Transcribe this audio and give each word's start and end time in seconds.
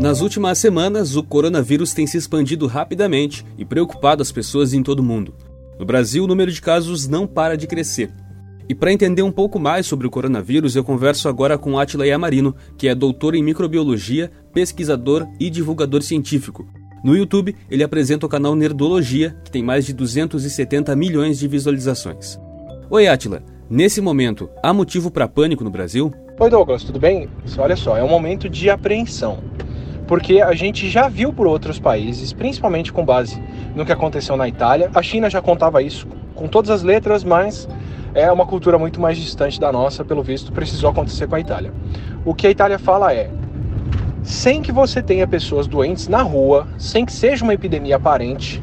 Nas 0.00 0.22
últimas 0.22 0.56
semanas, 0.56 1.14
o 1.14 1.22
coronavírus 1.22 1.92
tem 1.92 2.06
se 2.06 2.16
expandido 2.16 2.66
rapidamente 2.66 3.44
e 3.58 3.66
preocupado 3.66 4.22
as 4.22 4.32
pessoas 4.32 4.72
em 4.72 4.82
todo 4.82 5.00
o 5.00 5.04
mundo. 5.04 5.34
No 5.78 5.84
Brasil, 5.84 6.24
o 6.24 6.26
número 6.26 6.50
de 6.50 6.58
casos 6.58 7.06
não 7.06 7.26
para 7.26 7.54
de 7.54 7.66
crescer. 7.66 8.10
E 8.66 8.74
para 8.74 8.94
entender 8.94 9.20
um 9.20 9.30
pouco 9.30 9.58
mais 9.58 9.86
sobre 9.86 10.06
o 10.06 10.10
coronavírus, 10.10 10.74
eu 10.74 10.82
converso 10.82 11.28
agora 11.28 11.58
com 11.58 11.78
Atila 11.78 12.06
Yamarino, 12.06 12.56
que 12.78 12.88
é 12.88 12.94
doutor 12.94 13.34
em 13.34 13.42
microbiologia, 13.42 14.30
pesquisador 14.54 15.28
e 15.38 15.50
divulgador 15.50 16.00
científico. 16.00 16.66
No 17.04 17.14
YouTube, 17.14 17.54
ele 17.70 17.84
apresenta 17.84 18.24
o 18.24 18.28
canal 18.28 18.56
Nerdologia, 18.56 19.36
que 19.44 19.50
tem 19.50 19.62
mais 19.62 19.84
de 19.84 19.92
270 19.92 20.96
milhões 20.96 21.38
de 21.38 21.46
visualizações. 21.46 22.40
Oi, 22.88 23.06
Atila. 23.06 23.42
Nesse 23.68 24.00
momento, 24.00 24.48
há 24.62 24.72
motivo 24.72 25.10
para 25.10 25.28
pânico 25.28 25.62
no 25.62 25.70
Brasil? 25.70 26.10
Oi, 26.38 26.48
Douglas, 26.48 26.84
tudo 26.84 26.98
bem? 26.98 27.28
Olha 27.58 27.76
só, 27.76 27.98
é 27.98 28.02
um 28.02 28.08
momento 28.08 28.48
de 28.48 28.70
apreensão 28.70 29.40
porque 30.10 30.40
a 30.40 30.52
gente 30.54 30.88
já 30.88 31.08
viu 31.08 31.32
por 31.32 31.46
outros 31.46 31.78
países, 31.78 32.32
principalmente 32.32 32.92
com 32.92 33.04
base 33.04 33.40
no 33.76 33.86
que 33.86 33.92
aconteceu 33.92 34.36
na 34.36 34.48
Itália. 34.48 34.90
A 34.92 35.00
China 35.00 35.30
já 35.30 35.40
contava 35.40 35.80
isso 35.84 36.04
com 36.34 36.48
todas 36.48 36.68
as 36.68 36.82
letras, 36.82 37.22
mas 37.22 37.68
é 38.12 38.30
uma 38.32 38.44
cultura 38.44 38.76
muito 38.76 39.00
mais 39.00 39.16
distante 39.16 39.60
da 39.60 39.70
nossa, 39.70 40.04
pelo 40.04 40.20
visto, 40.20 40.50
precisou 40.50 40.90
acontecer 40.90 41.28
com 41.28 41.36
a 41.36 41.40
Itália. 41.40 41.72
O 42.24 42.34
que 42.34 42.48
a 42.48 42.50
Itália 42.50 42.76
fala 42.76 43.14
é: 43.14 43.30
sem 44.20 44.60
que 44.60 44.72
você 44.72 45.00
tenha 45.00 45.28
pessoas 45.28 45.68
doentes 45.68 46.08
na 46.08 46.22
rua, 46.22 46.66
sem 46.76 47.06
que 47.06 47.12
seja 47.12 47.44
uma 47.44 47.54
epidemia 47.54 47.94
aparente, 47.94 48.60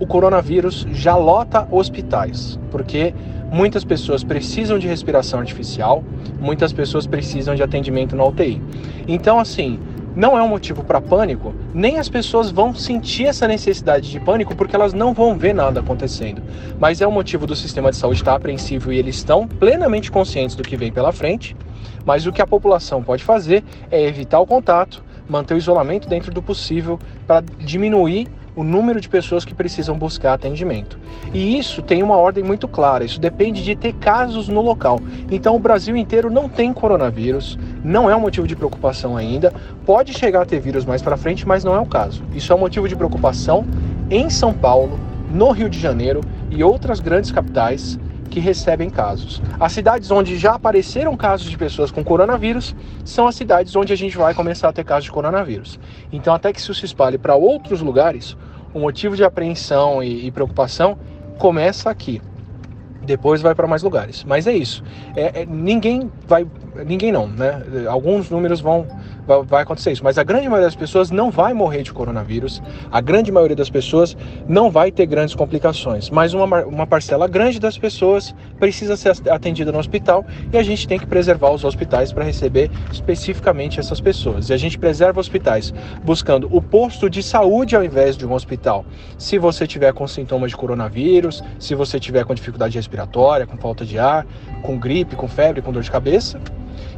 o 0.00 0.06
coronavírus 0.06 0.84
já 0.90 1.14
lota 1.14 1.68
hospitais, 1.70 2.58
porque 2.72 3.14
muitas 3.52 3.84
pessoas 3.84 4.24
precisam 4.24 4.80
de 4.80 4.88
respiração 4.88 5.38
artificial, 5.38 6.02
muitas 6.40 6.72
pessoas 6.72 7.06
precisam 7.06 7.54
de 7.54 7.62
atendimento 7.62 8.16
na 8.16 8.24
UTI. 8.24 8.60
Então, 9.06 9.38
assim, 9.38 9.78
não 10.18 10.36
é 10.36 10.42
um 10.42 10.48
motivo 10.48 10.82
para 10.82 11.00
pânico, 11.00 11.54
nem 11.72 11.96
as 11.96 12.08
pessoas 12.08 12.50
vão 12.50 12.74
sentir 12.74 13.26
essa 13.26 13.46
necessidade 13.46 14.10
de 14.10 14.18
pânico 14.18 14.52
porque 14.56 14.74
elas 14.74 14.92
não 14.92 15.14
vão 15.14 15.38
ver 15.38 15.54
nada 15.54 15.78
acontecendo. 15.78 16.42
Mas 16.76 17.00
é 17.00 17.06
um 17.06 17.12
motivo 17.12 17.46
do 17.46 17.54
sistema 17.54 17.92
de 17.92 17.96
saúde 17.98 18.18
estar 18.18 18.34
apreensivo 18.34 18.92
e 18.92 18.98
eles 18.98 19.14
estão 19.14 19.46
plenamente 19.46 20.10
conscientes 20.10 20.56
do 20.56 20.64
que 20.64 20.76
vem 20.76 20.90
pela 20.90 21.12
frente. 21.12 21.56
Mas 22.04 22.26
o 22.26 22.32
que 22.32 22.42
a 22.42 22.46
população 22.48 23.00
pode 23.00 23.22
fazer 23.22 23.62
é 23.92 24.02
evitar 24.02 24.40
o 24.40 24.46
contato, 24.46 25.04
manter 25.28 25.54
o 25.54 25.56
isolamento 25.56 26.08
dentro 26.08 26.32
do 26.32 26.42
possível 26.42 26.98
para 27.24 27.44
diminuir 27.60 28.26
o 28.58 28.64
número 28.64 29.00
de 29.00 29.08
pessoas 29.08 29.44
que 29.44 29.54
precisam 29.54 29.96
buscar 29.96 30.32
atendimento. 30.32 30.98
E 31.32 31.56
isso 31.56 31.80
tem 31.80 32.02
uma 32.02 32.16
ordem 32.16 32.42
muito 32.42 32.66
clara, 32.66 33.04
isso 33.04 33.20
depende 33.20 33.62
de 33.62 33.76
ter 33.76 33.92
casos 33.92 34.48
no 34.48 34.60
local. 34.60 34.98
Então 35.30 35.54
o 35.54 35.60
Brasil 35.60 35.96
inteiro 35.96 36.28
não 36.28 36.48
tem 36.48 36.72
coronavírus, 36.72 37.56
não 37.84 38.10
é 38.10 38.16
um 38.16 38.20
motivo 38.20 38.48
de 38.48 38.56
preocupação 38.56 39.16
ainda. 39.16 39.54
Pode 39.86 40.12
chegar 40.12 40.42
a 40.42 40.44
ter 40.44 40.58
vírus 40.58 40.84
mais 40.84 41.00
para 41.00 41.16
frente, 41.16 41.46
mas 41.46 41.62
não 41.62 41.72
é 41.72 41.78
o 41.78 41.86
caso. 41.86 42.24
Isso 42.34 42.52
é 42.52 42.56
um 42.56 42.58
motivo 42.58 42.88
de 42.88 42.96
preocupação 42.96 43.64
em 44.10 44.28
São 44.28 44.52
Paulo, 44.52 44.98
no 45.30 45.52
Rio 45.52 45.70
de 45.70 45.78
Janeiro 45.78 46.20
e 46.50 46.64
outras 46.64 46.98
grandes 46.98 47.30
capitais 47.30 47.96
que 48.28 48.40
recebem 48.40 48.90
casos. 48.90 49.42
As 49.58 49.72
cidades 49.72 50.10
onde 50.10 50.36
já 50.36 50.54
apareceram 50.54 51.16
casos 51.16 51.48
de 51.48 51.56
pessoas 51.56 51.90
com 51.90 52.04
coronavírus 52.04 52.74
são 53.04 53.26
as 53.26 53.34
cidades 53.34 53.74
onde 53.74 53.92
a 53.92 53.96
gente 53.96 54.16
vai 54.16 54.34
começar 54.34 54.68
a 54.68 54.72
ter 54.72 54.84
casos 54.84 55.04
de 55.04 55.12
coronavírus. 55.12 55.78
Então, 56.12 56.34
até 56.34 56.52
que 56.52 56.60
isso 56.60 56.74
se 56.74 56.84
espalhe 56.84 57.18
para 57.18 57.34
outros 57.34 57.80
lugares, 57.80 58.36
o 58.72 58.78
motivo 58.78 59.16
de 59.16 59.24
apreensão 59.24 60.02
e, 60.02 60.26
e 60.26 60.30
preocupação 60.30 60.98
começa 61.38 61.90
aqui. 61.90 62.20
Depois 63.02 63.40
vai 63.40 63.54
para 63.54 63.66
mais 63.66 63.82
lugares. 63.82 64.24
Mas 64.24 64.46
é 64.46 64.52
isso. 64.52 64.82
É, 65.16 65.42
é, 65.42 65.46
ninguém 65.46 66.10
vai. 66.26 66.46
Ninguém 66.86 67.12
não, 67.12 67.26
né? 67.26 67.62
Alguns 67.88 68.30
números 68.30 68.60
vão 68.60 68.86
vai, 69.44 69.62
acontecer 69.62 69.92
isso. 69.92 70.02
Mas 70.02 70.16
a 70.16 70.22
grande 70.22 70.48
maioria 70.48 70.66
das 70.66 70.76
pessoas 70.76 71.10
não 71.10 71.30
vai 71.30 71.52
morrer 71.52 71.82
de 71.82 71.92
coronavírus, 71.92 72.62
a 72.90 73.00
grande 73.00 73.30
maioria 73.30 73.56
das 73.56 73.68
pessoas 73.68 74.16
não 74.48 74.70
vai 74.70 74.90
ter 74.90 75.06
grandes 75.06 75.34
complicações, 75.34 76.08
mas 76.10 76.32
uma, 76.32 76.64
uma 76.64 76.86
parcela 76.86 77.28
grande 77.28 77.60
das 77.60 77.76
pessoas 77.76 78.34
precisa 78.58 78.96
ser 78.96 79.12
atendida 79.30 79.70
no 79.70 79.78
hospital 79.78 80.24
e 80.52 80.56
a 80.56 80.62
gente 80.62 80.88
tem 80.88 80.98
que 80.98 81.06
preservar 81.06 81.50
os 81.50 81.64
hospitais 81.64 82.12
para 82.12 82.24
receber 82.24 82.70
especificamente 82.90 83.78
essas 83.78 84.00
pessoas. 84.00 84.48
E 84.48 84.52
a 84.52 84.56
gente 84.56 84.78
preserva 84.78 85.20
hospitais 85.20 85.74
buscando 86.04 86.48
o 86.50 86.62
posto 86.62 87.10
de 87.10 87.22
saúde 87.22 87.76
ao 87.76 87.84
invés 87.84 88.16
de 88.16 88.26
um 88.26 88.32
hospital. 88.32 88.84
Se 89.18 89.38
você 89.38 89.66
tiver 89.66 89.92
com 89.92 90.06
sintomas 90.06 90.50
de 90.50 90.56
coronavírus, 90.56 91.42
se 91.58 91.74
você 91.74 92.00
tiver 92.00 92.24
com 92.24 92.34
dificuldade 92.34 92.76
respiratória, 92.76 93.46
com 93.46 93.56
falta 93.56 93.84
de 93.84 93.98
ar, 93.98 94.26
com 94.62 94.78
gripe, 94.78 95.16
com 95.16 95.28
febre, 95.28 95.60
com 95.60 95.72
dor 95.72 95.82
de 95.82 95.90
cabeça, 95.90 96.40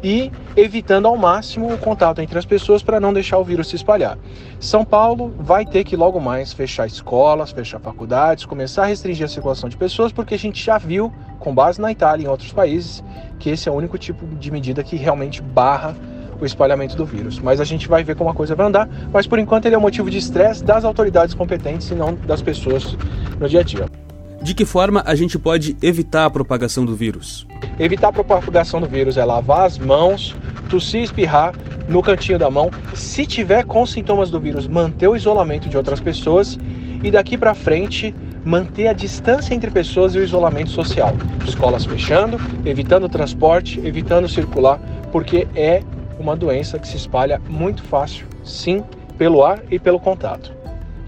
e 0.02 0.30
evitando 0.56 1.06
ao 1.06 1.16
máximo 1.16 1.72
o 1.72 1.78
contato 1.78 2.20
entre 2.20 2.38
as 2.38 2.44
pessoas 2.44 2.82
para 2.82 3.00
não 3.00 3.12
deixar 3.12 3.38
o 3.38 3.44
vírus 3.44 3.68
se 3.68 3.76
espalhar. 3.76 4.18
São 4.58 4.84
Paulo 4.84 5.34
vai 5.38 5.64
ter 5.64 5.84
que 5.84 5.96
logo 5.96 6.20
mais 6.20 6.52
fechar 6.52 6.86
escolas, 6.86 7.50
fechar 7.50 7.78
faculdades, 7.80 8.44
começar 8.44 8.84
a 8.84 8.86
restringir 8.86 9.24
a 9.24 9.28
circulação 9.28 9.68
de 9.68 9.76
pessoas, 9.76 10.12
porque 10.12 10.34
a 10.34 10.38
gente 10.38 10.64
já 10.64 10.78
viu, 10.78 11.12
com 11.38 11.54
base 11.54 11.80
na 11.80 11.90
Itália 11.90 12.24
e 12.24 12.26
em 12.26 12.28
outros 12.28 12.52
países, 12.52 13.02
que 13.38 13.50
esse 13.50 13.68
é 13.68 13.72
o 13.72 13.74
único 13.74 13.96
tipo 13.98 14.26
de 14.26 14.50
medida 14.50 14.82
que 14.82 14.96
realmente 14.96 15.42
barra 15.42 15.94
o 16.40 16.44
espalhamento 16.44 16.96
do 16.96 17.04
vírus. 17.04 17.38
Mas 17.38 17.60
a 17.60 17.64
gente 17.64 17.88
vai 17.88 18.02
ver 18.02 18.16
como 18.16 18.30
a 18.30 18.34
coisa 18.34 18.54
vai 18.54 18.66
andar, 18.66 18.88
mas 19.12 19.26
por 19.26 19.38
enquanto 19.38 19.66
ele 19.66 19.74
é 19.74 19.78
um 19.78 19.82
motivo 19.82 20.10
de 20.10 20.18
estresse 20.18 20.64
das 20.64 20.84
autoridades 20.84 21.34
competentes 21.34 21.90
e 21.90 21.94
não 21.94 22.14
das 22.14 22.42
pessoas 22.42 22.96
no 23.38 23.48
dia 23.48 23.60
a 23.60 23.62
dia. 23.62 24.09
De 24.42 24.54
que 24.54 24.64
forma 24.64 25.02
a 25.04 25.14
gente 25.14 25.38
pode 25.38 25.76
evitar 25.82 26.24
a 26.24 26.30
propagação 26.30 26.84
do 26.86 26.96
vírus? 26.96 27.46
Evitar 27.78 28.08
a 28.08 28.12
propagação 28.12 28.80
do 28.80 28.88
vírus 28.88 29.18
é 29.18 29.24
lavar 29.24 29.66
as 29.66 29.78
mãos, 29.78 30.34
tossir 30.70 31.00
e 31.00 31.04
espirrar 31.04 31.54
no 31.86 32.02
cantinho 32.02 32.38
da 32.38 32.50
mão. 32.50 32.70
Se 32.94 33.26
tiver 33.26 33.64
com 33.64 33.84
sintomas 33.84 34.30
do 34.30 34.40
vírus, 34.40 34.66
manter 34.66 35.08
o 35.08 35.14
isolamento 35.14 35.68
de 35.68 35.76
outras 35.76 36.00
pessoas 36.00 36.58
e 37.02 37.10
daqui 37.10 37.36
para 37.36 37.54
frente 37.54 38.14
manter 38.42 38.88
a 38.88 38.94
distância 38.94 39.54
entre 39.54 39.70
pessoas 39.70 40.14
e 40.14 40.18
o 40.18 40.24
isolamento 40.24 40.70
social. 40.70 41.14
Escolas 41.46 41.84
fechando, 41.84 42.38
evitando 42.64 43.10
transporte, 43.10 43.78
evitando 43.84 44.26
circular, 44.26 44.80
porque 45.12 45.46
é 45.54 45.82
uma 46.18 46.34
doença 46.34 46.78
que 46.78 46.88
se 46.88 46.96
espalha 46.96 47.40
muito 47.46 47.82
fácil, 47.82 48.26
sim, 48.42 48.82
pelo 49.18 49.44
ar 49.44 49.60
e 49.70 49.78
pelo 49.78 50.00
contato. 50.00 50.50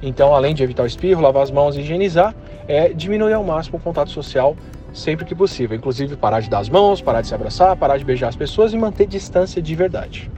Então, 0.03 0.35
além 0.35 0.55
de 0.55 0.63
evitar 0.63 0.83
o 0.83 0.87
espirro, 0.87 1.23
lavar 1.23 1.43
as 1.43 1.51
mãos 1.51 1.77
e 1.77 1.81
higienizar, 1.81 2.35
é 2.69 2.93
diminuir 2.93 3.33
ao 3.33 3.45
máximo 3.45 3.79
o 3.79 3.81
contato 3.81 4.11
social 4.11 4.57
sempre 4.93 5.25
que 5.25 5.35
possível. 5.35 5.77
Inclusive 5.77 6.17
parar 6.17 6.41
de 6.41 6.51
dar 6.51 6.59
as 6.59 6.69
mãos, 6.69 7.01
parar 7.01 7.21
de 7.21 7.29
se 7.29 7.35
abraçar, 7.35 7.77
parar 7.77 7.97
de 7.97 8.05
beijar 8.05 8.29
as 8.29 8.37
pessoas 8.37 8.73
e 8.73 8.77
manter 8.77 9.07
distância 9.07 9.61
de 9.61 9.75
verdade. 9.75 10.31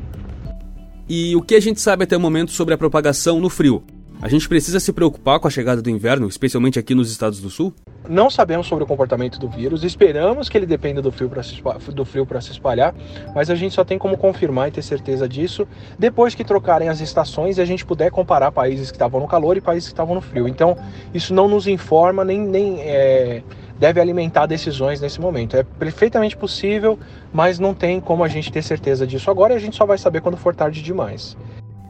E 1.08 1.36
o 1.36 1.42
que 1.42 1.54
a 1.54 1.60
gente 1.60 1.80
sabe 1.80 2.04
até 2.04 2.16
o 2.16 2.20
momento 2.20 2.50
sobre 2.50 2.72
a 2.72 2.78
propagação 2.78 3.40
no 3.40 3.50
frio? 3.50 3.82
A 4.22 4.28
gente 4.28 4.48
precisa 4.48 4.80
se 4.80 4.92
preocupar 4.92 5.38
com 5.38 5.48
a 5.48 5.50
chegada 5.50 5.82
do 5.82 5.90
inverno, 5.90 6.26
especialmente 6.28 6.78
aqui 6.78 6.94
nos 6.94 7.10
estados 7.10 7.40
do 7.40 7.50
sul? 7.50 7.74
Não 8.08 8.28
sabemos 8.28 8.66
sobre 8.66 8.84
o 8.84 8.86
comportamento 8.86 9.38
do 9.38 9.48
vírus, 9.48 9.82
esperamos 9.82 10.48
que 10.48 10.58
ele 10.58 10.66
dependa 10.66 11.00
do 11.00 11.10
frio 11.10 11.30
para 11.30 11.42
se, 11.42 11.54
se 11.54 12.52
espalhar, 12.52 12.94
mas 13.34 13.48
a 13.48 13.54
gente 13.54 13.74
só 13.74 13.82
tem 13.82 13.98
como 13.98 14.18
confirmar 14.18 14.68
e 14.68 14.72
ter 14.72 14.82
certeza 14.82 15.26
disso 15.26 15.66
depois 15.98 16.34
que 16.34 16.44
trocarem 16.44 16.90
as 16.90 17.00
estações 17.00 17.56
e 17.56 17.62
a 17.62 17.64
gente 17.64 17.84
puder 17.84 18.10
comparar 18.10 18.52
países 18.52 18.90
que 18.90 18.96
estavam 18.96 19.20
no 19.20 19.26
calor 19.26 19.56
e 19.56 19.60
países 19.60 19.88
que 19.88 19.94
estavam 19.94 20.14
no 20.14 20.20
frio. 20.20 20.46
Então, 20.46 20.76
isso 21.14 21.32
não 21.32 21.48
nos 21.48 21.66
informa 21.66 22.24
nem, 22.24 22.40
nem 22.40 22.80
é, 22.82 23.42
deve 23.78 24.00
alimentar 24.00 24.44
decisões 24.44 25.00
nesse 25.00 25.18
momento. 25.18 25.56
É 25.56 25.62
perfeitamente 25.62 26.36
possível, 26.36 26.98
mas 27.32 27.58
não 27.58 27.72
tem 27.72 28.00
como 28.00 28.22
a 28.22 28.28
gente 28.28 28.52
ter 28.52 28.62
certeza 28.62 29.06
disso 29.06 29.30
agora 29.30 29.54
e 29.54 29.56
a 29.56 29.60
gente 29.60 29.76
só 29.76 29.86
vai 29.86 29.96
saber 29.96 30.20
quando 30.20 30.36
for 30.36 30.54
tarde 30.54 30.82
demais. 30.82 31.36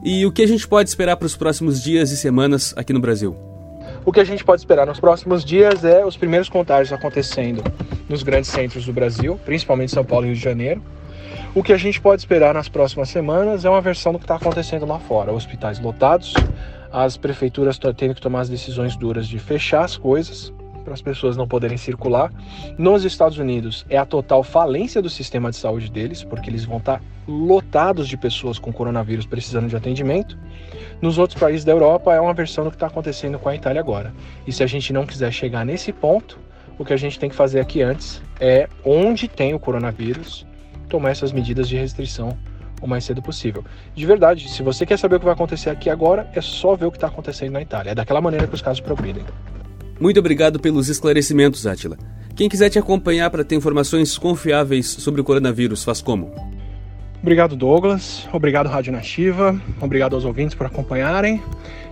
E 0.04 0.24
o 0.24 0.30
que 0.30 0.42
a 0.42 0.46
gente 0.46 0.68
pode 0.68 0.88
esperar 0.88 1.16
para 1.16 1.26
os 1.26 1.36
próximos 1.36 1.82
dias 1.82 2.12
e 2.12 2.16
semanas 2.16 2.72
aqui 2.76 2.92
no 2.92 3.00
Brasil? 3.00 3.53
O 4.06 4.12
que 4.12 4.20
a 4.20 4.24
gente 4.24 4.44
pode 4.44 4.60
esperar 4.60 4.86
nos 4.86 5.00
próximos 5.00 5.42
dias 5.42 5.82
é 5.82 6.04
os 6.04 6.14
primeiros 6.14 6.50
contágios 6.50 6.92
acontecendo 6.92 7.62
nos 8.06 8.22
grandes 8.22 8.50
centros 8.50 8.84
do 8.84 8.92
Brasil, 8.92 9.40
principalmente 9.46 9.92
São 9.92 10.04
Paulo 10.04 10.26
e 10.26 10.28
Rio 10.28 10.36
de 10.36 10.42
Janeiro. 10.42 10.82
O 11.54 11.62
que 11.62 11.72
a 11.72 11.78
gente 11.78 11.98
pode 11.98 12.20
esperar 12.20 12.52
nas 12.52 12.68
próximas 12.68 13.08
semanas 13.08 13.64
é 13.64 13.70
uma 13.70 13.80
versão 13.80 14.12
do 14.12 14.18
que 14.18 14.24
está 14.24 14.36
acontecendo 14.36 14.84
lá 14.84 14.98
fora: 14.98 15.32
hospitais 15.32 15.80
lotados, 15.80 16.34
as 16.92 17.16
prefeituras 17.16 17.78
tendo 17.96 18.14
que 18.14 18.20
tomar 18.20 18.40
as 18.40 18.48
decisões 18.48 18.94
duras 18.94 19.26
de 19.26 19.38
fechar 19.38 19.84
as 19.84 19.96
coisas, 19.96 20.52
para 20.84 20.94
as 20.94 21.02
pessoas 21.02 21.36
não 21.36 21.48
poderem 21.48 21.76
circular. 21.76 22.32
Nos 22.78 23.04
Estados 23.04 23.38
Unidos 23.38 23.84
é 23.88 23.96
a 23.96 24.04
total 24.04 24.42
falência 24.42 25.00
do 25.02 25.08
sistema 25.08 25.50
de 25.50 25.56
saúde 25.56 25.90
deles, 25.90 26.22
porque 26.22 26.50
eles 26.50 26.64
vão 26.64 26.76
estar 26.76 27.02
lotados 27.26 28.06
de 28.06 28.16
pessoas 28.16 28.58
com 28.58 28.72
coronavírus 28.72 29.26
precisando 29.26 29.68
de 29.68 29.74
atendimento. 29.74 30.38
Nos 31.00 31.18
outros 31.18 31.40
países 31.40 31.64
da 31.64 31.72
Europa 31.72 32.14
é 32.14 32.20
uma 32.20 32.34
versão 32.34 32.64
do 32.64 32.70
que 32.70 32.76
está 32.76 32.86
acontecendo 32.86 33.38
com 33.38 33.48
a 33.48 33.54
Itália 33.54 33.80
agora. 33.80 34.12
E 34.46 34.52
se 34.52 34.62
a 34.62 34.66
gente 34.66 34.92
não 34.92 35.06
quiser 35.06 35.32
chegar 35.32 35.64
nesse 35.64 35.92
ponto, 35.92 36.38
o 36.78 36.84
que 36.84 36.92
a 36.92 36.96
gente 36.96 37.18
tem 37.18 37.28
que 37.28 37.36
fazer 37.36 37.60
aqui 37.60 37.82
antes 37.82 38.22
é, 38.38 38.68
onde 38.84 39.28
tem 39.28 39.54
o 39.54 39.58
coronavírus, 39.58 40.46
tomar 40.88 41.10
essas 41.10 41.32
medidas 41.32 41.68
de 41.68 41.76
restrição 41.76 42.36
o 42.82 42.86
mais 42.86 43.04
cedo 43.04 43.22
possível. 43.22 43.64
De 43.94 44.04
verdade, 44.04 44.48
se 44.48 44.62
você 44.62 44.84
quer 44.84 44.98
saber 44.98 45.16
o 45.16 45.18
que 45.18 45.24
vai 45.24 45.34
acontecer 45.34 45.70
aqui 45.70 45.88
agora, 45.88 46.28
é 46.34 46.40
só 46.40 46.76
ver 46.76 46.86
o 46.86 46.90
que 46.90 46.98
está 46.98 47.06
acontecendo 47.06 47.52
na 47.52 47.62
Itália. 47.62 47.92
É 47.92 47.94
daquela 47.94 48.20
maneira 48.20 48.46
que 48.46 48.54
os 48.54 48.60
casos 48.60 48.80
progridem. 48.80 49.24
Muito 50.00 50.18
obrigado 50.18 50.58
pelos 50.58 50.88
esclarecimentos, 50.88 51.66
Atila. 51.66 51.96
Quem 52.34 52.48
quiser 52.48 52.68
te 52.68 52.78
acompanhar 52.78 53.30
para 53.30 53.44
ter 53.44 53.54
informações 53.54 54.18
confiáveis 54.18 54.86
sobre 54.86 55.20
o 55.20 55.24
coronavírus, 55.24 55.84
faz 55.84 56.02
como? 56.02 56.34
Obrigado, 57.22 57.56
Douglas. 57.56 58.28
Obrigado, 58.32 58.68
Rádio 58.68 58.92
Nativa. 58.92 59.58
Obrigado 59.80 60.14
aos 60.14 60.24
ouvintes 60.24 60.54
por 60.54 60.66
acompanharem. 60.66 61.42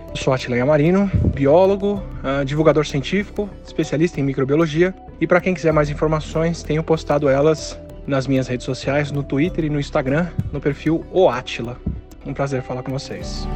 Eu 0.09 0.15
sou 0.15 0.31
Atileia 0.31 0.63
Marino, 0.63 1.09
biólogo, 1.33 2.03
uh, 2.23 2.45
divulgador 2.45 2.85
científico, 2.85 3.49
especialista 3.65 4.19
em 4.19 4.23
microbiologia. 4.23 4.93
E 5.19 5.25
para 5.25 5.41
quem 5.41 5.55
quiser 5.55 5.73
mais 5.73 5.89
informações, 5.89 6.61
tenho 6.61 6.83
postado 6.83 7.27
elas 7.27 7.79
nas 8.05 8.27
minhas 8.27 8.47
redes 8.47 8.65
sociais, 8.65 9.11
no 9.11 9.23
Twitter 9.23 9.65
e 9.65 9.69
no 9.69 9.79
Instagram, 9.79 10.27
no 10.51 10.61
perfil 10.61 11.03
O 11.11 11.29
Atila. 11.29 11.77
Um 12.25 12.33
prazer 12.33 12.61
falar 12.61 12.83
com 12.83 12.91
vocês. 12.91 13.47